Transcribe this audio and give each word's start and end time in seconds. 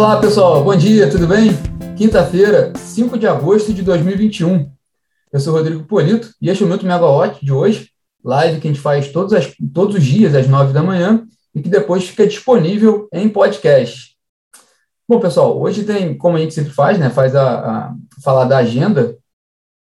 Olá, 0.00 0.18
pessoal. 0.18 0.64
Bom 0.64 0.74
dia, 0.74 1.10
tudo 1.10 1.26
bem? 1.26 1.50
Quinta-feira, 1.94 2.72
5 2.74 3.18
de 3.18 3.26
agosto 3.26 3.70
de 3.70 3.82
2021. 3.82 4.72
Eu 5.30 5.38
sou 5.38 5.52
Rodrigo 5.52 5.84
Polito 5.84 6.32
e 6.40 6.48
este 6.48 6.62
é 6.62 6.64
o 6.64 6.68
Minuto 6.70 6.86
Megawatt 6.86 7.44
de 7.44 7.52
hoje, 7.52 7.90
live 8.24 8.62
que 8.62 8.66
a 8.66 8.70
gente 8.70 8.80
faz 8.80 9.12
todos, 9.12 9.34
as, 9.34 9.54
todos 9.74 9.96
os 9.96 10.02
dias 10.02 10.34
às 10.34 10.48
9 10.48 10.72
da 10.72 10.82
manhã 10.82 11.26
e 11.54 11.60
que 11.60 11.68
depois 11.68 12.08
fica 12.08 12.26
disponível 12.26 13.10
em 13.12 13.28
podcast. 13.28 14.16
Bom, 15.06 15.20
pessoal, 15.20 15.60
hoje 15.60 15.84
tem, 15.84 16.16
como 16.16 16.38
a 16.38 16.40
gente 16.40 16.54
sempre 16.54 16.72
faz, 16.72 16.98
né, 16.98 17.10
faz 17.10 17.36
a, 17.36 17.58
a 17.58 17.94
falar 18.24 18.46
da 18.46 18.56
agenda 18.56 19.18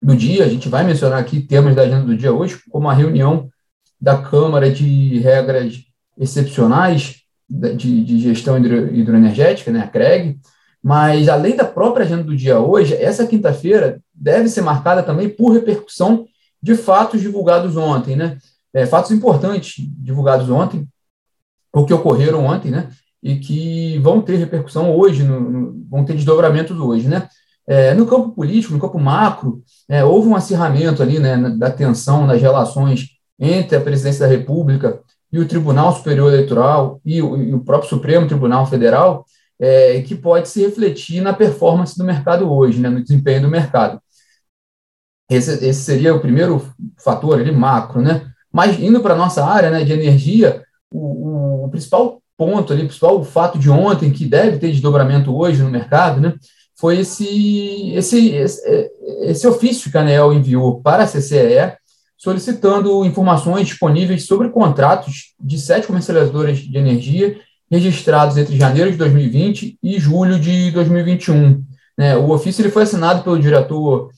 do 0.03 0.15
dia. 0.15 0.45
A 0.45 0.49
gente 0.51 0.69
vai 0.69 0.85
mencionar 0.85 1.19
aqui 1.19 1.41
temas 1.41 1.75
da 1.75 1.81
agenda 1.81 2.05
do 2.05 2.15
dia 2.15 2.31
hoje, 2.31 2.61
como 2.71 2.91
a 2.91 2.93
reunião 2.93 3.49
da 3.99 4.19
Câmara 4.19 4.71
de 4.71 5.19
Regras 5.21 5.77
Excepcionais 6.19 7.24
de, 7.77 8.05
de 8.05 8.19
Gestão 8.21 8.59
hidro, 8.59 8.95
Hidroenergética, 8.95 9.71
né, 9.71 9.81
a 9.81 9.89
CREG, 9.89 10.39
mas 10.83 11.29
além 11.29 11.57
da 11.57 11.65
própria 11.65 12.05
agenda 12.05 12.25
do 12.25 12.37
dia 12.37 12.59
hoje, 12.59 12.95
essa 12.95 13.27
quinta-feira 13.27 14.03
deve 14.13 14.49
ser 14.49 14.61
marcada 14.61 15.03
também 15.03 15.29
por 15.29 15.53
repercussão 15.53 16.27
de 16.63 16.75
fatos 16.75 17.21
divulgados 17.21 17.77
ontem, 17.77 18.17
né? 18.17 18.37
É, 18.73 18.85
fatos 18.85 19.11
importantes 19.11 19.77
divulgados 19.99 20.51
ontem, 20.51 20.87
ou 21.73 21.87
que 21.87 21.95
ocorreram 21.95 22.45
ontem, 22.45 22.71
né? 22.71 22.89
E 23.23 23.37
que 23.37 23.99
vão 24.01 24.21
ter 24.21 24.37
repercussão 24.37 24.95
hoje, 24.95 25.23
no, 25.23 25.41
no, 25.41 25.87
vão 25.89 26.05
ter 26.05 26.15
desdobramentos 26.15 26.79
hoje, 26.79 27.09
né? 27.09 27.29
É, 27.67 27.95
no 27.95 28.07
campo 28.07 28.33
político, 28.33 28.75
no 28.75 28.81
campo 28.81 28.99
macro, 28.99 29.63
é, 29.89 30.05
houve 30.05 30.29
um 30.29 30.37
acirramento 30.37 31.03
ali, 31.03 31.19
né, 31.19 31.37
da 31.57 31.71
tensão 31.71 32.27
nas 32.27 32.41
relações 32.41 33.09
entre 33.39 33.77
a 33.77 33.81
presidência 33.81 34.27
da 34.27 34.33
República 34.33 35.01
e 35.35 35.39
o 35.41 35.49
Tribunal 35.49 35.93
Superior 35.93 36.33
Eleitoral 36.33 37.01
e 37.05 37.21
o, 37.21 37.37
e 37.37 37.53
o 37.53 37.59
próprio 37.59 37.91
Supremo 37.91 38.29
Tribunal 38.29 38.65
Federal, 38.67 39.27
é, 39.59 40.01
que 40.03 40.15
pode 40.15 40.49
se 40.49 40.63
refletir 40.63 41.21
na 41.21 41.33
performance 41.33 41.99
do 41.99 42.05
mercado 42.05 42.49
hoje, 42.49 42.79
né, 42.79 42.89
no 42.89 43.03
desempenho 43.03 43.43
do 43.43 43.49
mercado. 43.49 44.01
Esse, 45.29 45.53
esse 45.67 45.81
seria 45.81 46.15
o 46.15 46.21
primeiro 46.21 46.65
fator 47.03 47.41
ali, 47.41 47.51
macro, 47.51 48.01
né? 48.01 48.31
Mas 48.53 48.79
indo 48.79 49.01
para 49.01 49.15
a 49.15 49.17
nossa 49.17 49.45
área 49.45 49.71
né, 49.71 49.83
de 49.83 49.93
energia, 49.93 50.63
o, 50.89 51.65
o, 51.65 51.69
principal 51.69 52.23
ponto 52.37 52.73
ali, 52.73 52.83
o 52.83 52.87
principal 52.87 53.25
fato 53.25 53.59
de 53.59 53.69
ontem, 53.69 54.13
que 54.13 54.27
deve 54.27 54.59
ter 54.59 54.71
desdobramento 54.71 55.37
hoje 55.37 55.65
no 55.65 55.71
mercado, 55.71 56.21
né, 56.21 56.35
foi 56.79 57.01
esse, 57.01 57.91
esse, 57.93 58.31
esse, 58.31 58.91
esse 59.23 59.49
ofício 59.49 59.91
que 59.91 59.99
a 59.99 60.01
ANEL 60.01 60.33
enviou 60.33 60.81
para 60.81 61.03
a 61.03 61.09
CCE, 61.09 61.77
solicitando 62.25 63.05
informações 63.05 63.67
disponíveis 63.67 64.27
sobre 64.27 64.49
contratos 64.49 65.35
de 65.39 65.59
sete 65.59 65.87
comercializadoras 65.87 66.57
de 66.57 66.79
energia 66.79 67.39
registrados 67.71 68.39
entre 68.39 68.57
janeiro 68.57 68.91
de 68.91 68.97
2020 68.97 69.79
e 69.83 70.01
julho 70.01 70.41
de 70.41 70.71
2021. 70.71 71.63
Né, 71.99 72.17
o 72.17 72.31
ofício 72.31 72.63
ele 72.63 72.71
foi 72.71 72.85
assinado 72.85 73.23
pelo 73.23 73.39
diretor 73.39 74.11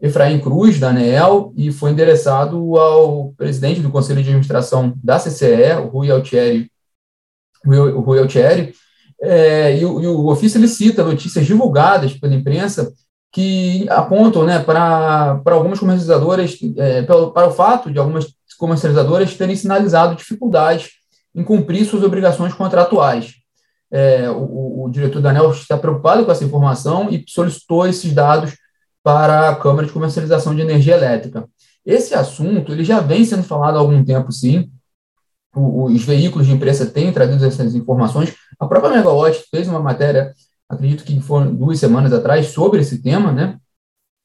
Efraim 0.00 0.38
Cruz, 0.40 0.78
da 0.78 0.90
ANEEL, 0.90 1.54
e 1.56 1.72
foi 1.72 1.92
endereçado 1.92 2.76
ao 2.76 3.32
presidente 3.32 3.80
do 3.80 3.90
Conselho 3.90 4.22
de 4.22 4.28
Administração 4.28 4.92
da 5.02 5.18
CCE, 5.18 5.72
o 5.82 5.88
Rui 5.88 6.10
Altieri, 6.10 6.70
o 7.64 8.00
Rui 8.00 8.18
Altieri 8.18 8.74
é, 9.22 9.78
e, 9.78 9.86
o, 9.86 10.02
e 10.02 10.06
o 10.06 10.26
ofício 10.26 10.58
ele 10.58 10.68
cita 10.68 11.02
notícias 11.02 11.46
divulgadas 11.46 12.12
pela 12.12 12.34
imprensa 12.34 12.92
que 13.34 13.84
apontam 13.90 14.44
né, 14.44 14.60
para, 14.60 15.42
algumas 15.46 15.80
comercializadoras, 15.80 16.56
é, 16.76 17.02
para, 17.02 17.26
para 17.26 17.48
o 17.48 17.50
fato 17.50 17.90
de 17.90 17.98
algumas 17.98 18.32
comercializadoras 18.56 19.36
terem 19.36 19.56
sinalizado 19.56 20.14
dificuldades 20.14 20.90
em 21.34 21.42
cumprir 21.42 21.84
suas 21.84 22.04
obrigações 22.04 22.54
contratuais. 22.54 23.34
É, 23.90 24.30
o, 24.30 24.84
o, 24.84 24.88
diretor 24.88 25.20
da 25.20 25.32
está 25.50 25.76
preocupado 25.76 26.24
com 26.24 26.30
essa 26.30 26.44
informação 26.44 27.10
e 27.10 27.24
solicitou 27.26 27.88
esses 27.88 28.12
dados 28.12 28.56
para 29.02 29.50
a 29.50 29.56
Câmara 29.56 29.88
de 29.88 29.92
Comercialização 29.92 30.54
de 30.54 30.62
Energia 30.62 30.94
Elétrica. 30.94 31.48
Esse 31.84 32.14
assunto 32.14 32.70
ele 32.70 32.84
já 32.84 33.00
vem 33.00 33.24
sendo 33.24 33.42
falado 33.42 33.76
há 33.76 33.80
algum 33.80 34.04
tempo, 34.04 34.30
sim. 34.30 34.70
O, 35.52 35.86
os 35.86 36.04
veículos 36.04 36.46
de 36.46 36.52
imprensa 36.52 36.86
têm 36.86 37.12
trazido 37.12 37.44
essas 37.44 37.74
informações. 37.74 38.32
A 38.60 38.66
própria 38.68 38.92
Megawatt 38.92 39.44
fez 39.50 39.66
uma 39.66 39.80
matéria 39.80 40.32
acredito 40.68 41.04
que 41.04 41.20
foram 41.20 41.54
duas 41.54 41.78
semanas 41.78 42.12
atrás, 42.12 42.48
sobre 42.48 42.80
esse 42.80 43.02
tema, 43.02 43.32
né? 43.32 43.58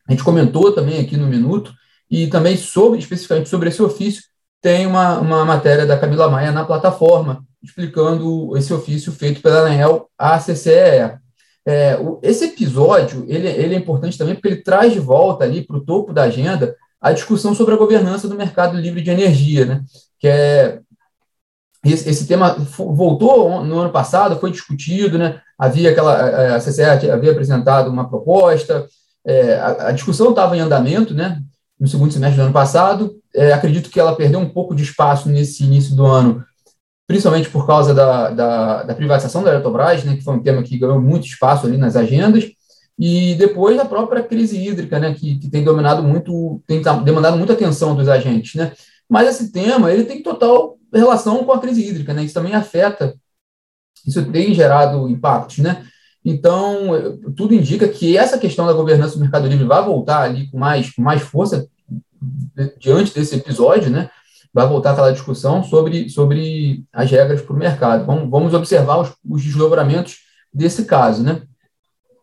A 0.07 0.11
gente 0.11 0.23
comentou 0.23 0.71
também 0.71 0.99
aqui 0.99 1.15
no 1.15 1.27
Minuto, 1.27 1.73
e 2.09 2.27
também 2.27 2.57
sobre, 2.57 2.99
especificamente 2.99 3.49
sobre 3.49 3.69
esse 3.69 3.81
ofício, 3.81 4.23
tem 4.61 4.85
uma, 4.87 5.19
uma 5.19 5.45
matéria 5.45 5.85
da 5.85 5.97
Camila 5.97 6.29
Maia 6.29 6.51
na 6.51 6.65
plataforma, 6.65 7.45
explicando 7.61 8.57
esse 8.57 8.73
ofício 8.73 9.11
feito 9.11 9.41
pela 9.41 9.59
ANEL 9.59 10.09
à 10.17 10.39
CCE. 10.39 11.17
É, 11.65 11.97
o, 11.97 12.19
esse 12.23 12.45
episódio 12.45 13.25
ele, 13.27 13.47
ele 13.47 13.75
é 13.75 13.77
importante 13.77 14.17
também 14.17 14.33
porque 14.33 14.47
ele 14.47 14.63
traz 14.63 14.91
de 14.91 14.99
volta 14.99 15.43
ali 15.43 15.65
para 15.65 15.77
o 15.77 15.85
topo 15.85 16.13
da 16.13 16.23
agenda 16.23 16.75
a 16.99 17.11
discussão 17.11 17.53
sobre 17.53 17.73
a 17.73 17.77
governança 17.77 18.27
do 18.27 18.35
mercado 18.35 18.77
livre 18.77 19.01
de 19.01 19.11
energia, 19.11 19.65
né? 19.65 19.83
que 20.17 20.27
é 20.27 20.81
esse, 21.83 22.09
esse, 22.09 22.27
tema 22.27 22.57
voltou 22.77 23.63
no 23.63 23.79
ano 23.79 23.89
passado, 23.89 24.39
foi 24.39 24.51
discutido, 24.51 25.17
né? 25.17 25.41
havia 25.57 25.91
aquela, 25.91 26.55
a 26.55 26.59
CCE 26.59 26.83
havia 26.83 27.31
apresentado 27.31 27.89
uma 27.89 28.09
proposta, 28.09 28.85
é, 29.25 29.55
a, 29.55 29.87
a, 29.87 29.91
discussão 29.91 30.31
estava 30.31 30.57
em 30.57 30.59
andamento, 30.59 31.13
né? 31.13 31.41
no 31.79 31.87
segundo 31.87 32.11
semestre 32.11 32.37
do 32.37 32.43
ano 32.43 32.53
passado, 32.53 33.15
é, 33.33 33.53
acredito 33.53 33.89
que 33.89 33.99
ela 33.99 34.15
perdeu 34.15 34.39
um 34.39 34.49
pouco 34.49 34.75
de 34.75 34.83
espaço 34.83 35.29
nesse 35.29 35.63
início 35.63 35.95
do 35.95 36.05
ano, 36.05 36.43
principalmente 37.07 37.49
por 37.49 37.65
causa 37.65 37.93
da, 37.93 38.29
da, 38.29 38.83
da 38.83 38.95
privatização 38.95 39.41
da 39.41 39.51
Eletrobras, 39.51 40.03
né? 40.03 40.17
que 40.17 40.23
foi 40.23 40.33
um 40.33 40.43
tema 40.43 40.61
que 40.61 40.77
ganhou 40.77 40.99
muito 40.99 41.27
espaço 41.27 41.65
ali 41.65 41.77
nas 41.77 41.95
agendas, 41.95 42.45
e 42.97 43.35
depois 43.35 43.79
a 43.79 43.85
própria 43.85 44.21
crise 44.21 44.61
hídrica, 44.61 44.99
né? 44.99 45.13
que, 45.13 45.39
que 45.39 45.49
tem 45.49 45.63
dominado 45.63 46.03
muito, 46.03 46.61
tem 46.67 46.81
demandado 47.05 47.37
muita 47.37 47.53
atenção 47.53 47.95
dos 47.95 48.09
agentes, 48.09 48.55
né? 48.55 48.73
Mas 49.09 49.27
esse 49.27 49.51
tema, 49.51 49.91
ele 49.91 50.03
tem 50.03 50.21
total 50.21 50.77
relação 50.93 51.43
com 51.43 51.51
a 51.51 51.59
crise 51.59 51.87
hídrica, 51.87 52.13
né? 52.13 52.23
Isso 52.23 52.33
também 52.33 52.53
afeta, 52.53 53.15
isso 54.05 54.23
tem 54.31 54.53
gerado 54.53 55.09
impactos, 55.09 55.59
né? 55.59 55.85
Então, 56.23 57.21
tudo 57.35 57.53
indica 57.53 57.87
que 57.87 58.17
essa 58.17 58.37
questão 58.37 58.65
da 58.65 58.73
governança 58.73 59.15
do 59.15 59.21
Mercado 59.21 59.47
Livre 59.47 59.65
vai 59.65 59.83
voltar 59.83 60.21
ali 60.21 60.49
com 60.49 60.57
mais, 60.57 60.93
com 60.93 61.01
mais 61.01 61.21
força 61.21 61.67
diante 62.77 63.13
desse 63.13 63.35
episódio, 63.35 63.89
né? 63.89 64.09
Vai 64.53 64.67
voltar 64.67 64.91
aquela 64.91 65.13
discussão 65.13 65.63
sobre, 65.63 66.09
sobre 66.09 66.83
as 66.91 67.09
regras 67.09 67.41
para 67.41 67.55
o 67.55 67.57
mercado. 67.57 68.05
Vamos, 68.05 68.29
vamos 68.29 68.53
observar 68.53 68.97
os, 68.97 69.13
os 69.27 69.43
desdobramentos 69.43 70.17
desse 70.53 70.85
caso, 70.85 71.23
né? 71.23 71.43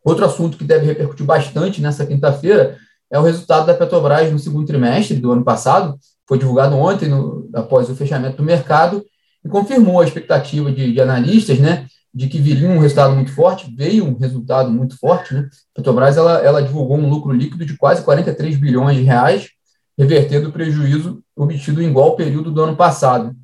Outro 0.05 0.25
assunto 0.25 0.57
que 0.57 0.65
deve 0.65 0.87
repercutir 0.87 1.25
bastante 1.25 1.81
nessa 1.81 2.07
quinta-feira 2.07 2.77
é 3.11 3.19
o 3.19 3.23
resultado 3.23 3.67
da 3.67 3.75
Petrobras 3.75 4.31
no 4.31 4.39
segundo 4.39 4.67
trimestre 4.67 5.17
do 5.17 5.33
ano 5.33 5.45
passado, 5.45 5.99
foi 6.27 6.39
divulgado 6.39 6.77
ontem, 6.77 7.09
no, 7.09 7.49
após 7.55 7.89
o 7.89 7.95
fechamento 7.95 8.39
do 8.39 8.43
mercado, 8.43 9.05
e 9.45 9.49
confirmou 9.49 10.01
a 10.01 10.05
expectativa 10.05 10.71
de, 10.73 10.93
de, 10.93 11.01
analistas, 11.01 11.59
né, 11.59 11.87
de 12.13 12.29
que 12.29 12.39
viria 12.39 12.69
um 12.69 12.79
resultado 12.79 13.15
muito 13.15 13.33
forte, 13.33 13.73
veio 13.75 14.05
um 14.05 14.19
resultado 14.19 14.71
muito 14.71 14.99
forte, 14.99 15.35
né, 15.35 15.49
a 15.49 15.77
Petrobras, 15.77 16.17
ela, 16.17 16.39
ela 16.39 16.63
divulgou 16.63 16.97
um 16.97 17.09
lucro 17.09 17.33
líquido 17.33 17.65
de 17.65 17.77
quase 17.77 18.03
43 18.03 18.57
bilhões 18.57 18.97
de 18.97 19.03
reais, 19.03 19.49
revertendo 19.97 20.49
o 20.49 20.53
prejuízo 20.53 21.23
obtido 21.35 21.83
em 21.83 21.89
igual 21.89 22.17
período 22.17 22.51
do 22.51 22.63
ano 22.63 22.77
passado. 22.77 23.35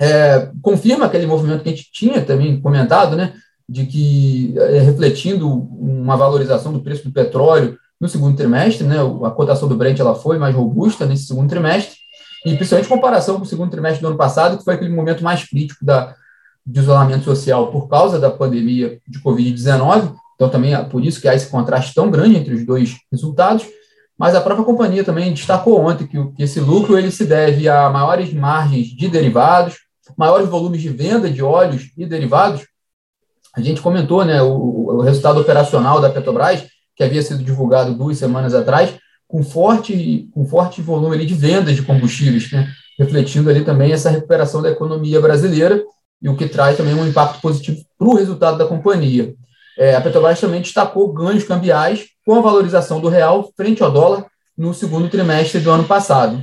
É, 0.00 0.50
confirma 0.62 1.06
aquele 1.06 1.26
movimento 1.26 1.62
que 1.62 1.68
a 1.68 1.72
gente 1.72 1.90
tinha 1.92 2.24
também 2.24 2.60
comentado, 2.60 3.16
né, 3.16 3.34
de 3.68 3.84
que, 3.84 4.54
é, 4.56 4.78
refletindo 4.78 5.46
uma 5.48 6.16
valorização 6.16 6.72
do 6.72 6.80
preço 6.80 7.04
do 7.04 7.12
petróleo 7.12 7.76
no 8.00 8.08
segundo 8.08 8.36
trimestre, 8.36 8.86
né, 8.86 8.96
a 9.24 9.30
cotação 9.30 9.68
do 9.68 9.76
Brent 9.76 9.98
ela 9.98 10.14
foi 10.14 10.38
mais 10.38 10.54
robusta 10.54 11.04
nesse 11.04 11.24
segundo 11.24 11.50
trimestre, 11.50 11.97
e 12.52 12.56
principalmente 12.56 12.86
em 12.86 12.94
comparação 12.94 13.36
com 13.36 13.42
o 13.42 13.46
segundo 13.46 13.70
trimestre 13.70 14.00
do 14.00 14.08
ano 14.08 14.16
passado, 14.16 14.58
que 14.58 14.64
foi 14.64 14.74
aquele 14.74 14.94
momento 14.94 15.22
mais 15.22 15.44
crítico 15.44 15.84
da, 15.84 16.14
de 16.64 16.80
isolamento 16.80 17.24
social 17.24 17.70
por 17.70 17.88
causa 17.88 18.18
da 18.18 18.30
pandemia 18.30 18.98
de 19.06 19.20
Covid-19, 19.20 20.14
então 20.34 20.48
também 20.48 20.74
é 20.74 20.82
por 20.84 21.04
isso 21.04 21.20
que 21.20 21.28
há 21.28 21.34
esse 21.34 21.48
contraste 21.48 21.94
tão 21.94 22.10
grande 22.10 22.36
entre 22.36 22.54
os 22.54 22.64
dois 22.64 22.96
resultados, 23.10 23.66
mas 24.16 24.34
a 24.34 24.40
própria 24.40 24.64
companhia 24.64 25.04
também 25.04 25.32
destacou 25.32 25.80
ontem 25.80 26.06
que, 26.06 26.32
que 26.32 26.42
esse 26.42 26.58
lucro 26.58 26.98
ele 26.98 27.10
se 27.10 27.24
deve 27.24 27.68
a 27.68 27.88
maiores 27.90 28.32
margens 28.32 28.86
de 28.88 29.08
derivados, 29.08 29.76
maiores 30.16 30.48
volumes 30.48 30.80
de 30.80 30.88
venda 30.88 31.30
de 31.30 31.42
óleos 31.42 31.90
e 31.96 32.04
derivados. 32.04 32.66
A 33.54 33.60
gente 33.60 33.80
comentou 33.80 34.24
né, 34.24 34.42
o, 34.42 34.96
o 34.96 35.00
resultado 35.00 35.40
operacional 35.40 36.00
da 36.00 36.10
Petrobras, 36.10 36.66
que 36.96 37.04
havia 37.04 37.22
sido 37.22 37.44
divulgado 37.44 37.94
duas 37.94 38.18
semanas 38.18 38.54
atrás, 38.54 38.96
com 39.28 39.42
forte, 39.42 40.28
com 40.32 40.46
forte 40.46 40.80
volume 40.80 41.24
de 41.24 41.34
vendas 41.34 41.76
de 41.76 41.82
combustíveis, 41.82 42.50
né? 42.50 42.66
refletindo 42.98 43.48
ali 43.48 43.64
também 43.64 43.92
essa 43.92 44.10
recuperação 44.10 44.60
da 44.60 44.70
economia 44.70 45.20
brasileira 45.20 45.84
e 46.20 46.28
o 46.28 46.36
que 46.36 46.48
traz 46.48 46.76
também 46.76 46.94
um 46.94 47.06
impacto 47.06 47.40
positivo 47.40 47.80
para 47.96 48.08
o 48.08 48.16
resultado 48.16 48.58
da 48.58 48.66
companhia. 48.66 49.34
É, 49.78 49.94
a 49.94 50.00
Petrobras 50.00 50.40
também 50.40 50.60
destacou 50.60 51.12
ganhos 51.12 51.44
cambiais 51.44 52.06
com 52.26 52.34
a 52.34 52.40
valorização 52.40 53.00
do 53.00 53.08
real 53.08 53.52
frente 53.56 53.82
ao 53.82 53.92
dólar 53.92 54.26
no 54.56 54.74
segundo 54.74 55.08
trimestre 55.08 55.60
do 55.60 55.70
ano 55.70 55.84
passado. 55.84 56.42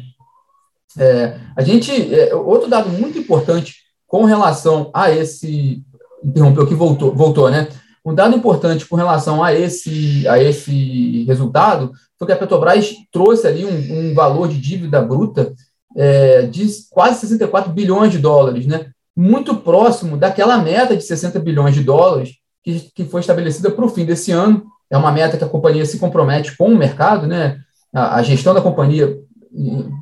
É, 0.97 1.37
a 1.57 1.61
gente, 1.61 1.91
é, 2.15 2.33
outro 2.33 2.69
dado 2.69 2.87
muito 2.89 3.17
importante 3.17 3.75
com 4.07 4.23
relação 4.23 4.89
a 4.93 5.11
esse, 5.11 5.83
interrompeu 6.23 6.65
que 6.65 6.73
voltou, 6.73 7.13
voltou, 7.13 7.51
né? 7.51 7.67
Um 8.05 8.13
dado 8.13 8.35
importante 8.35 8.85
com 8.85 8.95
relação 8.95 9.43
a 9.43 9.53
esse, 9.53 10.25
a 10.27 10.41
esse 10.41 11.25
resultado 11.25 11.91
foi 12.17 12.27
que 12.27 12.33
a 12.33 12.37
Petrobras 12.37 12.93
trouxe 13.11 13.47
ali 13.47 13.65
um, 13.65 14.09
um 14.09 14.13
valor 14.13 14.47
de 14.47 14.59
dívida 14.59 15.01
bruta 15.01 15.53
é, 15.95 16.43
de 16.43 16.67
quase 16.89 17.21
64 17.21 17.71
bilhões 17.71 18.11
de 18.11 18.19
dólares, 18.19 18.65
né? 18.65 18.87
muito 19.15 19.55
próximo 19.55 20.17
daquela 20.17 20.57
meta 20.57 20.95
de 20.95 21.03
60 21.03 21.39
bilhões 21.39 21.73
de 21.73 21.83
dólares 21.83 22.35
que, 22.63 22.91
que 22.93 23.05
foi 23.05 23.21
estabelecida 23.21 23.71
para 23.71 23.85
o 23.85 23.89
fim 23.89 24.05
desse 24.05 24.31
ano. 24.31 24.65
É 24.89 24.97
uma 24.97 25.11
meta 25.11 25.37
que 25.37 25.43
a 25.43 25.49
companhia 25.49 25.85
se 25.85 25.97
compromete 25.97 26.55
com 26.57 26.67
o 26.67 26.77
mercado, 26.77 27.25
né? 27.25 27.57
a, 27.95 28.17
a 28.17 28.23
gestão 28.23 28.53
da 28.53 28.61
companhia 28.61 29.17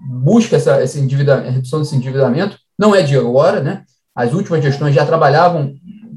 busca 0.10 0.56
essa, 0.56 0.82
essa 0.82 1.00
redução 1.00 1.80
desse 1.80 1.96
endividamento, 1.96 2.58
não 2.78 2.96
é 2.96 3.04
de 3.04 3.16
agora, 3.16 3.62
né? 3.62 3.84
As 4.16 4.34
últimas 4.34 4.64
gestões 4.64 4.96
já 4.96 5.06
trabalhavam 5.06 5.76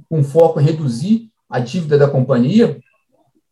com 0.09 0.25
foco 0.25 0.59
em 0.59 0.65
reduzir 0.65 1.29
a 1.49 1.59
dívida 1.59 1.99
da 1.99 2.09
companhia, 2.09 2.79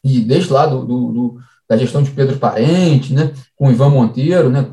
e 0.02 0.20
desde 0.20 0.52
lá 0.52 0.66
do, 0.66 0.84
do, 0.84 1.12
do 1.12 1.38
da 1.68 1.76
gestão 1.76 2.02
de 2.02 2.10
Pedro 2.10 2.38
Parente, 2.38 3.12
né, 3.12 3.32
com 3.56 3.70
Ivan 3.70 3.90
Monteiro, 3.90 4.50
né, 4.50 4.66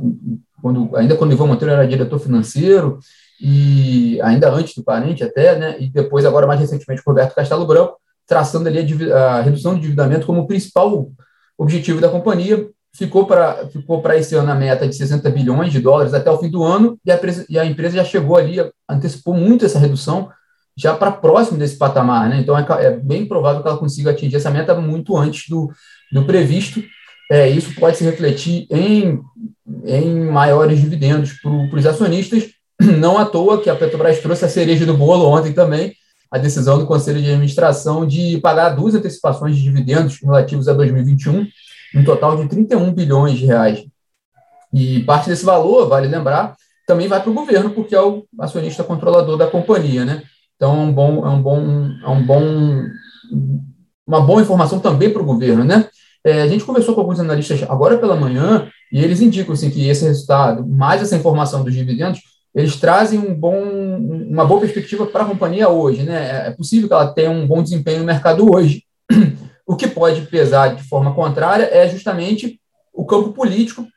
quando, 0.61 0.95
ainda 0.95 1.15
quando 1.15 1.33
Ivan 1.33 1.47
Monteiro 1.47 1.73
era 1.73 1.88
diretor 1.88 2.19
financeiro, 2.19 2.99
e 3.39 4.19
ainda 4.21 4.51
antes 4.51 4.75
do 4.75 4.83
Parente 4.83 5.23
até, 5.23 5.57
né, 5.57 5.75
e 5.79 5.89
depois 5.89 6.25
agora 6.25 6.45
mais 6.45 6.59
recentemente 6.59 7.03
com 7.03 7.11
Roberto 7.11 7.33
Castelo 7.33 7.65
Branco, 7.65 7.97
traçando 8.27 8.67
ali 8.69 9.11
a, 9.11 9.38
a 9.38 9.41
redução 9.41 9.73
do 9.73 9.79
endividamento 9.79 10.25
como 10.25 10.47
principal 10.47 11.09
objetivo 11.57 11.99
da 11.99 12.09
companhia, 12.09 12.69
ficou 12.93 13.25
para 13.25 13.67
ficou 13.69 14.01
para 14.01 14.17
esse 14.17 14.35
ano 14.35 14.51
a 14.51 14.55
meta 14.55 14.88
de 14.88 14.95
60 14.95 15.29
bilhões 15.29 15.71
de 15.71 15.79
dólares 15.79 16.13
até 16.13 16.29
o 16.29 16.38
fim 16.38 16.49
do 16.49 16.63
ano, 16.63 16.99
e 17.05 17.11
a, 17.11 17.19
e 17.49 17.59
a 17.59 17.65
empresa 17.65 17.97
já 17.97 18.03
chegou 18.03 18.38
ali, 18.38 18.57
antecipou 18.88 19.33
muito 19.33 19.65
essa 19.65 19.79
redução, 19.79 20.29
já 20.77 20.95
para 20.95 21.12
próximo 21.12 21.57
desse 21.57 21.77
patamar, 21.77 22.29
né? 22.29 22.39
Então 22.39 22.57
é, 22.57 22.65
é, 22.85 22.91
bem 22.91 23.25
provável 23.25 23.62
que 23.62 23.68
ela 23.68 23.77
consiga 23.77 24.12
atingir 24.12 24.35
essa 24.35 24.50
meta 24.50 24.73
muito 24.75 25.18
antes 25.18 25.50
do, 25.50 25.71
do 26.12 26.23
previsto. 26.25 26.83
É, 27.29 27.50
isso 27.50 27.73
pode 27.75 27.97
se 27.97 28.03
refletir 28.03 28.68
em, 28.69 29.21
em 29.85 30.25
maiores 30.25 30.79
dividendos 30.79 31.33
para 31.33 31.77
os 31.77 31.85
acionistas. 31.85 32.50
Não 33.00 33.18
à 33.18 33.25
toa 33.25 33.62
que 33.62 33.69
a 33.69 33.75
Petrobras 33.75 34.19
trouxe 34.19 34.45
a 34.45 34.50
cereja 34.50 34.85
do 34.85 34.97
bolo 34.97 35.25
ontem 35.25 35.53
também, 35.53 35.94
a 36.29 36.38
decisão 36.38 36.79
do 36.79 36.85
Conselho 36.85 37.21
de 37.21 37.29
Administração 37.29 38.06
de 38.06 38.39
pagar 38.39 38.69
duas 38.69 38.95
antecipações 38.95 39.56
de 39.56 39.63
dividendos 39.63 40.19
relativos 40.21 40.67
a 40.67 40.74
2021, 40.74 41.47
um 41.95 42.03
total 42.03 42.38
de 42.38 42.47
31 42.47 42.94
bilhões 42.94 43.38
de 43.38 43.45
reais. 43.45 43.85
E 44.74 45.01
parte 45.03 45.29
desse 45.29 45.44
valor, 45.44 45.88
vale 45.88 46.07
lembrar, 46.07 46.56
também 46.88 47.07
vai 47.07 47.21
para 47.21 47.29
o 47.29 47.33
governo, 47.33 47.71
porque 47.71 47.94
é 47.94 48.01
o 48.01 48.25
acionista 48.39 48.83
controlador 48.83 49.38
da 49.38 49.47
companhia, 49.47 50.06
né? 50.06 50.24
Então, 50.61 50.75
é 50.75 50.83
um 50.83 50.93
bom, 50.93 51.25
é 51.25 51.29
um 51.29 51.41
bom, 51.41 51.89
é 52.03 52.07
um 52.07 52.23
bom, 52.23 52.83
uma 54.05 54.21
boa 54.21 54.43
informação 54.43 54.79
também 54.79 55.09
para 55.09 55.23
o 55.23 55.25
governo, 55.25 55.63
né? 55.63 55.87
É, 56.23 56.43
a 56.43 56.47
gente 56.47 56.63
conversou 56.63 56.93
com 56.93 57.01
alguns 57.01 57.19
analistas 57.19 57.63
agora 57.63 57.97
pela 57.97 58.15
manhã 58.15 58.69
e 58.93 59.03
eles 59.03 59.21
indicam 59.21 59.53
assim, 59.53 59.71
que 59.71 59.89
esse 59.89 60.05
resultado, 60.05 60.63
mais 60.67 61.01
essa 61.01 61.15
informação 61.15 61.63
dos 61.63 61.73
dividendos, 61.73 62.19
eles 62.53 62.75
trazem 62.75 63.17
um 63.17 63.33
bom, 63.33 63.59
uma 63.59 64.45
boa 64.45 64.59
perspectiva 64.59 65.07
para 65.07 65.23
a 65.23 65.27
companhia 65.27 65.67
hoje. 65.67 66.03
Né? 66.03 66.49
É 66.49 66.51
possível 66.51 66.87
que 66.87 66.93
ela 66.93 67.11
tenha 67.11 67.31
um 67.31 67.47
bom 67.47 67.63
desempenho 67.63 68.01
no 68.01 68.05
mercado 68.05 68.47
hoje. 68.53 68.83
O 69.65 69.75
que 69.75 69.87
pode 69.87 70.21
pesar 70.23 70.75
de 70.75 70.83
forma 70.83 71.13
contrária 71.13 71.63
é 71.71 71.87
justamente 71.87 72.59
o 72.93 73.05
campo 73.05 73.31
político 73.31 73.87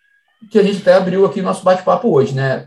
que 0.48 0.58
a 0.58 0.62
gente 0.62 0.78
até 0.78 0.94
abriu 0.94 1.26
aqui 1.26 1.40
no 1.40 1.48
nosso 1.48 1.64
bate-papo 1.64 2.08
hoje. 2.08 2.32
Né? 2.32 2.64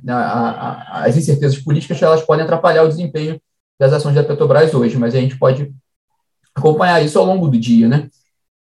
As 0.92 1.16
incertezas 1.16 1.58
políticas 1.60 2.02
elas 2.02 2.22
podem 2.24 2.44
atrapalhar 2.44 2.84
o 2.84 2.90
desempenho 2.90 3.40
das 3.80 3.94
ações 3.94 4.16
da 4.16 4.24
Petrobras 4.24 4.74
hoje, 4.74 4.98
mas 4.98 5.14
a 5.14 5.20
gente 5.20 5.38
pode 5.38 5.72
acompanhar 6.56 7.04
isso 7.04 7.20
ao 7.20 7.26
longo 7.26 7.48
do 7.48 7.60
dia, 7.60 7.88
né? 7.88 8.10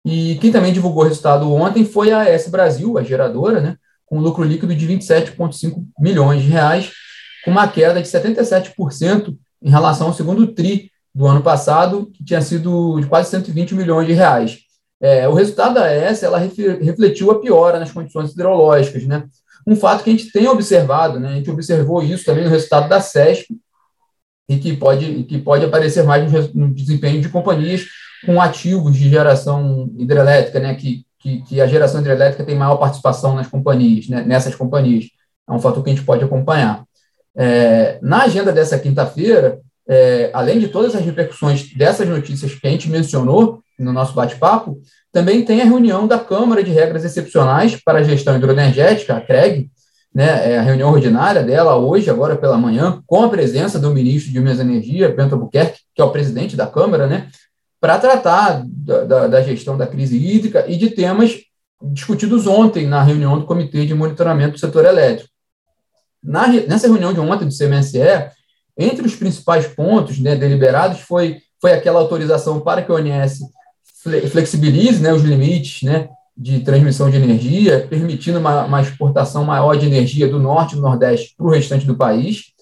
E 0.05 0.35
quem 0.39 0.51
também 0.51 0.71
divulgou 0.71 1.03
o 1.03 1.07
resultado 1.07 1.51
ontem 1.51 1.83
foi 1.83 2.11
a 2.11 2.25
S 2.25 2.49
Brasil, 2.49 2.97
a 2.97 3.03
geradora, 3.03 3.59
né? 3.59 3.75
Com 4.05 4.19
lucro 4.19 4.43
líquido 4.43 4.75
de 4.75 4.87
27,5 4.87 5.83
milhões 5.99 6.41
de 6.41 6.47
reais, 6.47 6.91
com 7.43 7.51
uma 7.51 7.67
queda 7.67 8.01
de 8.01 8.07
77% 8.07 9.35
em 9.61 9.69
relação 9.69 10.07
ao 10.07 10.13
segundo 10.13 10.47
TRI 10.47 10.91
do 11.13 11.25
ano 11.25 11.41
passado, 11.41 12.09
que 12.13 12.23
tinha 12.23 12.41
sido 12.41 12.99
de 13.01 13.07
quase 13.07 13.31
120 13.31 13.73
milhões 13.73 14.07
de 14.07 14.13
reais. 14.13 14.59
É, 15.01 15.27
o 15.27 15.33
resultado 15.33 15.75
da 15.75 15.85
AES 15.85 16.23
ela 16.23 16.37
refletiu 16.37 17.31
a 17.31 17.39
piora 17.39 17.79
nas 17.79 17.91
condições 17.91 18.31
hidrológicas, 18.31 19.03
né? 19.05 19.23
Um 19.65 19.75
fato 19.75 20.03
que 20.03 20.09
a 20.09 20.13
gente 20.13 20.31
tem 20.31 20.47
observado, 20.47 21.19
né? 21.19 21.29
A 21.29 21.35
gente 21.35 21.51
observou 21.51 22.01
isso 22.01 22.23
também 22.23 22.45
no 22.45 22.49
resultado 22.49 22.87
da 22.87 23.01
CESP, 23.01 23.57
e 24.47 24.57
que 24.57 24.75
pode, 24.75 25.23
que 25.23 25.37
pode 25.37 25.65
aparecer 25.65 26.03
mais 26.03 26.31
no, 26.53 26.73
desempenho 26.73 27.21
de 27.21 27.29
companhias 27.29 27.85
com 28.25 28.41
ativos 28.41 28.95
de 28.95 29.09
geração 29.09 29.91
hidrelétrica, 29.97 30.59
né, 30.59 30.73
que, 30.75 31.05
que, 31.19 31.41
que, 31.41 31.61
a 31.61 31.67
geração 31.67 31.99
hidrelétrica 31.99 32.43
tem 32.43 32.55
maior 32.55 32.77
participação 32.77 33.35
nas 33.35 33.47
companhias, 33.47 34.07
né, 34.07 34.23
nessas 34.23 34.55
companhias. 34.55 35.05
É 35.47 35.51
um 35.51 35.59
fator 35.59 35.83
que 35.83 35.89
a 35.89 35.93
gente 35.93 36.05
pode 36.05 36.23
acompanhar. 36.23 36.83
É, 37.35 37.99
na 38.01 38.23
agenda 38.23 38.51
dessa 38.51 38.79
quinta-feira, 38.79 39.59
é, 39.87 40.31
além 40.33 40.59
de 40.59 40.67
todas 40.67 40.95
as 40.95 41.05
repercussões 41.05 41.73
dessas 41.75 42.07
notícias 42.07 42.53
que 42.55 42.67
a 42.67 42.71
gente 42.71 42.89
mencionou 42.89 43.61
no 43.77 43.93
nosso 43.93 44.13
bate-papo, 44.13 44.81
também 45.11 45.43
tem 45.45 45.61
a 45.61 45.65
reunião 45.65 46.07
da 46.07 46.19
Câmara 46.19 46.63
de 46.63 46.71
Regras 46.71 47.05
Excepcionais 47.05 47.75
para 47.83 47.99
a 47.99 48.03
Gestão 48.03 48.35
Hidroenergética, 48.35 49.15
a 49.15 49.21
CREG, 49.21 49.69
né, 50.17 50.53
é 50.53 50.57
a 50.57 50.63
reunião 50.63 50.91
ordinária 50.91 51.43
dela 51.43 51.75
hoje, 51.75 52.09
agora 52.09 52.35
pela 52.35 52.57
manhã, 52.57 53.03
com 53.05 53.23
a 53.23 53.29
presença 53.29 53.77
do 53.77 53.93
ministro 53.93 54.33
de 54.33 54.39
Minas 54.39 54.57
e 54.57 54.61
Energia, 54.61 55.13
Bento 55.13 55.35
Albuquerque, 55.35 55.81
que 55.93 56.01
é 56.01 56.03
o 56.03 56.09
presidente 56.09 56.55
da 56.55 56.65
Câmara, 56.65 57.05
né, 57.05 57.29
para 57.79 57.99
tratar 57.99 58.63
da, 58.65 59.03
da, 59.03 59.27
da, 59.27 59.43
gestão 59.43 59.77
da 59.77 59.85
crise 59.85 60.17
hídrica 60.17 60.65
e 60.67 60.75
de 60.75 60.89
temas 60.89 61.37
discutidos 61.79 62.47
ontem 62.47 62.87
na 62.87 63.03
reunião 63.03 63.37
do 63.37 63.45
Comitê 63.45 63.85
de 63.85 63.93
Monitoramento 63.93 64.53
do 64.53 64.59
Setor 64.59 64.85
Elétrico. 64.85 65.29
Na, 66.23 66.47
nessa 66.47 66.87
reunião 66.87 67.13
de 67.13 67.19
ontem 67.19 67.47
do 67.47 67.55
CMSE, 67.55 68.31
entre 68.75 69.05
os 69.05 69.15
principais 69.15 69.67
pontos 69.67 70.17
né, 70.17 70.35
deliberados 70.35 71.01
foi, 71.01 71.41
foi 71.61 71.73
aquela 71.73 71.99
autorização 71.99 72.59
para 72.59 72.81
que 72.81 72.91
o 72.91 72.95
ONS 72.95 73.41
flexibilize 74.31 74.99
né, 74.99 75.13
os 75.13 75.21
limites 75.21 75.83
né, 75.83 76.09
de 76.37 76.59
transmissão 76.59 77.09
de 77.09 77.17
energia, 77.17 77.87
permitindo 77.89 78.37
uma, 78.37 78.65
uma 78.65 78.81
exportação 78.81 79.43
maior 79.43 79.75
de 79.75 79.87
energia 79.87 80.27
do 80.27 80.39
norte 80.39 80.73
e 80.73 80.75
do 80.75 80.83
nordeste 80.83 81.33
para 81.35 81.47
o 81.47 81.49
restante 81.49 81.85
do 81.85 81.97
país. 81.97 82.53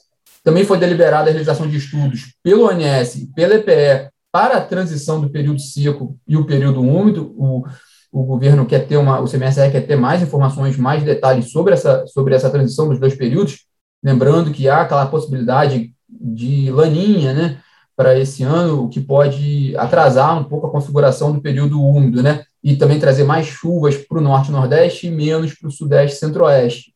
Também 0.44 0.64
foi 0.64 0.78
deliberada 0.78 1.30
a 1.30 1.34
realização 1.34 1.68
de 1.68 1.76
estudos 1.76 2.34
pelo 2.42 2.68
ONS 2.68 3.16
e 3.16 3.28
pela 3.34 3.56
EPE 3.56 4.10
para 4.32 4.58
a 4.58 4.62
transição 4.62 5.20
do 5.20 5.30
período 5.30 5.60
seco 5.60 6.18
e 6.28 6.38
o 6.38 6.46
período 6.46 6.82
úmido. 6.82 7.34
O, 7.38 7.66
o 8.12 8.24
governo 8.24 8.66
quer 8.66 8.88
ter 8.88 8.96
uma, 8.96 9.20
o 9.20 9.26
CMSR 9.26 9.72
quer 9.72 9.86
ter 9.86 9.98
mais 9.98 10.22
informações, 10.22 10.78
mais 10.78 11.04
detalhes 11.04 11.52
sobre 11.52 11.74
essa, 11.74 12.06
sobre 12.08 12.34
essa 12.34 12.50
transição 12.50 12.88
dos 12.88 13.00
dois 13.00 13.16
períodos, 13.16 13.66
lembrando 14.02 14.52
que 14.52 14.70
há 14.70 14.82
aquela 14.82 15.06
possibilidade 15.08 15.94
de 16.08 16.72
laninha, 16.72 17.34
né, 17.34 17.58
para 17.96 18.18
esse 18.20 18.44
ano, 18.44 18.84
o 18.84 18.90
que 18.90 19.00
pode 19.00 19.76
atrasar 19.78 20.38
um 20.38 20.44
pouco 20.44 20.68
a 20.68 20.72
configuração 20.72 21.32
do 21.32 21.42
período 21.42 21.82
úmido, 21.82 22.22
né? 22.22 22.44
E 22.64 22.76
também 22.76 23.00
trazer 23.00 23.24
mais 23.24 23.46
chuvas 23.46 23.96
para 23.96 24.18
o 24.18 24.22
norte 24.22 24.50
e 24.50 24.52
nordeste 24.52 25.08
e 25.08 25.12
menos 25.12 25.54
para 25.54 25.68
o 25.68 25.72
sudeste 25.72 26.18
e 26.18 26.20
centro-oeste. 26.20 26.94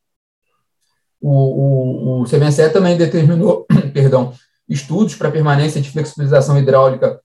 O, 1.22 2.20
o, 2.20 2.22
o 2.22 2.70
também 2.72 2.98
determinou, 2.98 3.66
perdão, 3.94 4.34
estudos 4.68 5.16
para 5.16 5.32
permanência 5.32 5.82
de 5.82 5.90
flexibilização 5.90 6.58
hidráulica 6.58 7.20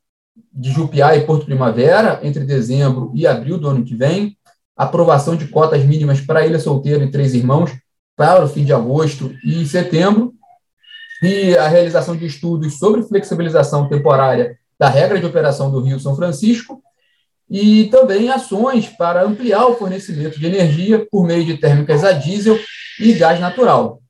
de 0.52 0.70
Jupiá 0.70 1.16
e 1.16 1.24
Porto 1.24 1.46
Primavera 1.46 2.20
entre 2.22 2.44
dezembro 2.44 3.10
e 3.14 3.26
abril 3.26 3.58
do 3.58 3.68
ano 3.68 3.84
que 3.84 3.94
vem, 3.94 4.36
aprovação 4.76 5.36
de 5.36 5.48
cotas 5.48 5.84
mínimas 5.84 6.20
para 6.20 6.46
Ilha 6.46 6.58
Solteira 6.58 7.04
e 7.04 7.10
Três 7.10 7.34
Irmãos 7.34 7.72
para 8.16 8.44
o 8.44 8.48
fim 8.48 8.64
de 8.64 8.72
agosto 8.72 9.32
e 9.44 9.66
setembro, 9.66 10.33
e 11.22 11.56
a 11.56 11.68
realização 11.68 12.16
de 12.16 12.26
estudos 12.26 12.78
sobre 12.78 13.02
flexibilização 13.02 13.88
temporária 13.88 14.58
da 14.78 14.88
regra 14.88 15.18
de 15.18 15.26
operação 15.26 15.70
do 15.70 15.80
Rio 15.80 16.00
São 16.00 16.16
Francisco 16.16 16.82
e 17.48 17.84
também 17.86 18.30
ações 18.30 18.88
para 18.88 19.22
ampliar 19.22 19.66
o 19.66 19.76
fornecimento 19.76 20.38
de 20.38 20.46
energia 20.46 21.06
por 21.10 21.24
meio 21.24 21.44
de 21.44 21.56
térmicas 21.56 22.02
a 22.04 22.12
diesel 22.12 22.58
e 22.98 23.12
gás 23.12 23.38
natural. 23.38 24.00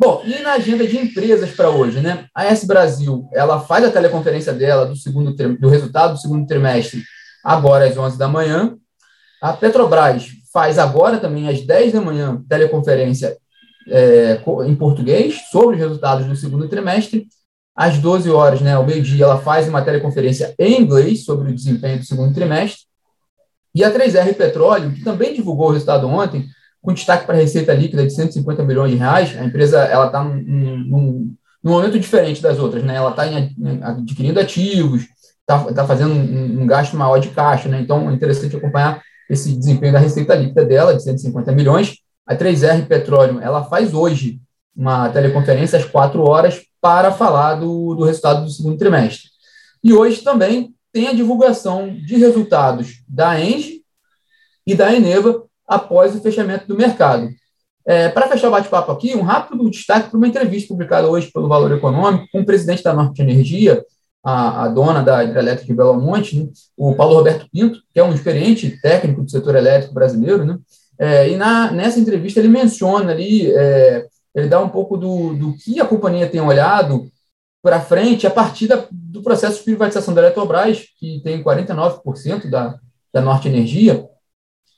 Bom, 0.00 0.22
e 0.24 0.38
na 0.38 0.52
agenda 0.52 0.86
de 0.86 0.96
empresas 0.96 1.50
para 1.50 1.68
hoje, 1.68 2.00
né? 2.00 2.26
A 2.34 2.46
S 2.46 2.66
Brasil, 2.66 3.28
ela 3.34 3.60
faz 3.60 3.84
a 3.84 3.90
teleconferência 3.90 4.52
dela 4.52 4.86
do 4.86 4.96
segundo 4.96 5.34
do 5.34 5.68
resultado 5.68 6.14
do 6.14 6.18
segundo 6.18 6.46
trimestre 6.46 7.02
agora 7.44 7.86
às 7.86 7.98
11 7.98 8.16
da 8.16 8.26
manhã. 8.26 8.76
A 9.42 9.52
Petrobras 9.52 10.28
faz 10.50 10.78
agora 10.78 11.18
também 11.18 11.48
às 11.48 11.60
10 11.60 11.92
da 11.92 12.00
manhã 12.00 12.42
teleconferência 12.48 13.36
é, 13.88 14.40
em 14.66 14.74
português 14.74 15.40
sobre 15.50 15.76
os 15.76 15.82
resultados 15.82 16.26
do 16.26 16.36
segundo 16.36 16.68
trimestre. 16.68 17.26
Às 17.74 17.98
12 17.98 18.30
horas, 18.30 18.60
né, 18.60 18.74
ao 18.74 18.84
meio-dia, 18.84 19.24
ela 19.24 19.40
faz 19.40 19.68
uma 19.68 19.82
teleconferência 19.82 20.54
em 20.58 20.80
inglês 20.80 21.24
sobre 21.24 21.50
o 21.50 21.54
desempenho 21.54 21.98
do 21.98 22.04
segundo 22.04 22.34
trimestre. 22.34 22.82
E 23.74 23.84
a 23.84 23.92
3R 23.92 24.34
Petróleo, 24.34 24.92
que 24.92 25.04
também 25.04 25.32
divulgou 25.32 25.68
o 25.68 25.72
resultado 25.72 26.06
ontem, 26.08 26.46
com 26.82 26.92
destaque 26.92 27.26
para 27.26 27.36
a 27.36 27.40
receita 27.40 27.72
líquida 27.74 28.04
de 28.06 28.12
150 28.12 28.64
milhões 28.64 28.90
de 28.90 28.96
reais. 28.96 29.36
A 29.38 29.44
empresa 29.44 29.78
ela 29.80 30.06
está 30.06 30.22
num, 30.24 30.42
num, 30.42 31.34
num, 31.62 31.72
momento 31.72 31.98
diferente 31.98 32.42
das 32.42 32.58
outras, 32.58 32.82
né? 32.82 32.96
Ela 32.96 33.10
está 33.10 33.22
adquirindo 33.88 34.40
ativos, 34.40 35.02
está 35.40 35.72
tá 35.72 35.86
fazendo 35.86 36.12
um, 36.12 36.62
um, 36.62 36.66
gasto 36.66 36.96
maior 36.96 37.18
de 37.18 37.28
caixa, 37.28 37.68
né? 37.68 37.80
Então 37.80 38.10
é 38.10 38.14
interessante 38.14 38.56
acompanhar 38.56 39.02
esse 39.28 39.54
desempenho 39.54 39.92
da 39.92 39.98
receita 39.98 40.34
líquida 40.34 40.64
dela, 40.64 40.94
de 40.94 41.02
150 41.02 41.52
milhões. 41.52 41.98
A 42.30 42.36
3R 42.36 42.86
Petróleo, 42.86 43.40
ela 43.40 43.64
faz 43.64 43.92
hoje 43.92 44.40
uma 44.76 45.08
teleconferência 45.08 45.76
às 45.76 45.84
quatro 45.84 46.22
horas 46.22 46.62
para 46.80 47.10
falar 47.10 47.56
do, 47.56 47.96
do 47.96 48.04
resultado 48.04 48.44
do 48.44 48.50
segundo 48.50 48.78
trimestre. 48.78 49.28
E 49.82 49.92
hoje 49.92 50.22
também 50.22 50.72
tem 50.92 51.08
a 51.08 51.12
divulgação 51.12 51.92
de 51.92 52.14
resultados 52.18 53.02
da 53.08 53.40
Engie 53.40 53.82
e 54.64 54.76
da 54.76 54.94
Eneva 54.94 55.42
após 55.66 56.14
o 56.14 56.20
fechamento 56.20 56.68
do 56.68 56.76
mercado. 56.76 57.28
É, 57.84 58.08
para 58.08 58.28
fechar 58.28 58.46
o 58.46 58.52
bate-papo 58.52 58.92
aqui, 58.92 59.12
um 59.16 59.22
rápido 59.22 59.68
destaque 59.68 60.08
para 60.08 60.16
uma 60.16 60.28
entrevista 60.28 60.68
publicada 60.68 61.08
hoje 61.08 61.32
pelo 61.32 61.48
Valor 61.48 61.72
Econômico 61.72 62.28
com 62.30 62.42
o 62.42 62.46
presidente 62.46 62.84
da 62.84 62.94
Norte 62.94 63.20
Energia, 63.20 63.84
a, 64.22 64.66
a 64.66 64.68
dona 64.68 65.02
da 65.02 65.24
hidrelétrica 65.24 65.66
de 65.66 65.74
Belo 65.74 66.00
Monte, 66.00 66.38
né, 66.38 66.48
o 66.76 66.94
Paulo 66.94 67.16
Roberto 67.16 67.48
Pinto, 67.50 67.80
que 67.92 67.98
é 67.98 68.04
um 68.04 68.14
experiente 68.14 68.80
técnico 68.80 69.24
do 69.24 69.30
setor 69.32 69.56
elétrico 69.56 69.92
brasileiro, 69.92 70.44
né, 70.44 70.56
é, 71.00 71.30
e 71.30 71.36
na, 71.36 71.72
nessa 71.72 71.98
entrevista 71.98 72.38
ele 72.38 72.48
menciona 72.48 73.10
ali, 73.10 73.50
é, 73.50 74.06
ele 74.34 74.48
dá 74.48 74.60
um 74.60 74.68
pouco 74.68 74.98
do, 74.98 75.34
do 75.34 75.54
que 75.54 75.80
a 75.80 75.86
companhia 75.86 76.28
tem 76.28 76.42
olhado 76.42 77.10
para 77.62 77.80
frente 77.80 78.26
a 78.26 78.30
partir 78.30 78.66
da, 78.68 78.86
do 78.92 79.22
processo 79.22 79.60
de 79.60 79.64
privatização 79.64 80.12
da 80.12 80.20
Eletrobras, 80.20 80.84
que 80.98 81.22
tem 81.24 81.42
49% 81.42 82.50
da, 82.50 82.78
da 83.10 83.20
Norte 83.22 83.48
Energia. 83.48 84.06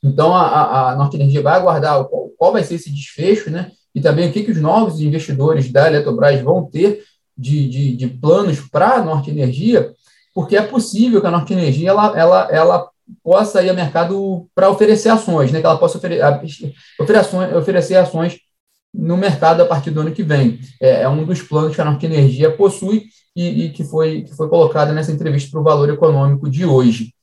Então, 0.01 0.33
a, 0.33 0.93
a 0.93 0.97
Norte 0.97 1.17
Energia 1.17 1.43
vai 1.43 1.55
aguardar 1.55 2.05
qual, 2.05 2.29
qual 2.39 2.53
vai 2.53 2.63
ser 2.63 2.77
esse 2.77 2.91
desfecho, 2.91 3.51
né? 3.51 3.73
E 3.93 4.01
também 4.01 4.29
o 4.29 4.33
que, 4.33 4.45
que 4.45 4.53
os 4.53 4.61
novos 4.61 5.01
investidores 5.01 5.73
da 5.73 5.89
Eletrobras 5.89 6.41
vão 6.41 6.65
ter 6.65 7.03
de, 7.37 7.69
de, 7.69 7.97
de 7.97 8.07
planos 8.07 8.61
para 8.61 8.95
a 8.95 9.05
Norte 9.05 9.29
Energia, 9.29 9.93
porque 10.33 10.57
é 10.57 10.63
possível 10.63 11.21
que 11.21 11.27
a 11.27 11.33
Norte 11.33 11.53
Energia 11.53 11.91
ela, 11.91 12.17
ela, 12.17 12.49
ela 12.51 12.92
possa 13.23 13.63
ir 13.63 13.71
ao 13.71 13.77
mercado 13.77 14.49
para 14.55 14.71
oferecer 14.71 15.09
ações, 15.09 15.53
né? 15.53 15.61
Que 15.61 15.67
ela 15.67 15.79
possa 15.79 15.99
oferecer, 15.99 16.75
oferecer 17.57 17.97
ações 17.97 18.39
no 18.93 19.17
mercado 19.17 19.63
a 19.63 19.67
partir 19.67 19.91
do 19.91 20.01
ano 20.01 20.13
que 20.13 20.23
vem. 20.23 20.61
É, 20.81 21.03
é 21.03 21.09
um 21.09 21.25
dos 21.25 21.43
planos 21.43 21.75
que 21.75 21.81
a 21.81 21.85
Norte 21.85 22.07
Energia 22.07 22.55
possui 22.55 23.05
e, 23.35 23.65
e, 23.65 23.71
que, 23.71 23.85
foi, 23.85 24.23
que 24.23 24.35
foi 24.35 24.49
colocado 24.49 24.93
nessa 24.93 25.13
entrevista 25.13 25.51
para 25.51 25.61
o 25.61 25.65
valor 25.65 25.89
econômico 25.89 26.49
de 26.51 26.65
hoje. 26.65 27.15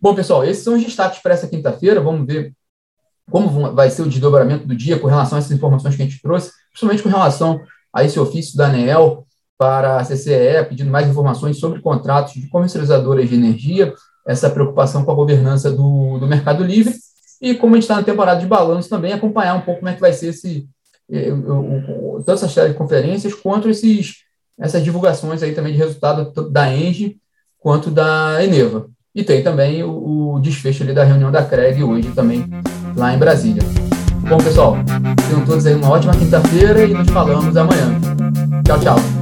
Bom, 0.00 0.14
pessoal, 0.14 0.44
esses 0.44 0.64
são 0.64 0.74
os 0.74 0.82
destaques 0.82 1.20
para 1.20 1.34
essa 1.34 1.48
quinta-feira. 1.48 2.00
Vamos 2.00 2.26
ver 2.26 2.52
como 3.30 3.72
vai 3.74 3.90
ser 3.90 4.02
o 4.02 4.08
desdobramento 4.08 4.66
do 4.66 4.74
dia 4.74 4.98
com 4.98 5.06
relação 5.06 5.36
a 5.36 5.38
essas 5.38 5.52
informações 5.52 5.94
que 5.94 6.02
a 6.02 6.04
gente 6.04 6.20
trouxe, 6.20 6.50
principalmente 6.70 7.02
com 7.02 7.08
relação 7.08 7.60
a 7.94 8.02
esse 8.04 8.18
ofício 8.18 8.56
da 8.56 8.66
ANEEL 8.66 9.26
para 9.56 10.00
a 10.00 10.04
CCE, 10.04 10.64
pedindo 10.68 10.90
mais 10.90 11.08
informações 11.08 11.58
sobre 11.58 11.80
contratos 11.80 12.34
de 12.34 12.48
comercializadoras 12.48 13.28
de 13.28 13.34
energia, 13.36 13.94
essa 14.26 14.50
preocupação 14.50 15.04
com 15.04 15.10
a 15.10 15.14
governança 15.14 15.70
do, 15.70 16.18
do 16.18 16.26
mercado 16.26 16.64
livre, 16.64 16.94
e 17.40 17.54
como 17.54 17.74
a 17.74 17.76
gente 17.76 17.84
está 17.84 17.96
na 17.96 18.02
temporada 18.02 18.40
de 18.40 18.46
balanço 18.46 18.88
também, 18.88 19.12
acompanhar 19.12 19.54
um 19.54 19.62
pouco 19.62 19.80
como 19.80 19.88
é 19.88 19.94
que 19.94 20.00
vai 20.00 20.12
ser 20.12 20.28
esse, 20.28 20.68
tanto 22.24 22.32
essas 22.32 22.54
teleconferências 22.54 23.34
quanto 23.34 23.68
esses, 23.68 24.18
essas 24.58 24.82
divulgações 24.82 25.42
aí 25.42 25.52
também 25.52 25.72
de 25.72 25.78
resultado 25.78 26.50
da 26.50 26.72
Engie 26.72 27.18
quanto 27.58 27.90
da 27.90 28.42
Eneva. 28.42 28.86
E 29.14 29.22
tem 29.22 29.42
também 29.42 29.82
o, 29.82 30.34
o 30.34 30.40
desfecho 30.40 30.82
ali 30.82 30.94
da 30.94 31.04
reunião 31.04 31.30
da 31.30 31.44
CREG 31.44 31.82
hoje 31.82 32.10
também 32.12 32.44
lá 32.96 33.14
em 33.14 33.18
Brasília. 33.18 33.62
Bom, 34.28 34.38
pessoal, 34.38 34.76
tenham 35.28 35.44
todos 35.44 35.66
aí 35.66 35.74
uma 35.74 35.90
ótima 35.90 36.14
quinta-feira 36.14 36.84
e 36.84 36.94
nos 36.94 37.10
falamos 37.10 37.56
amanhã. 37.56 38.00
Tchau, 38.64 38.80
tchau. 38.80 39.21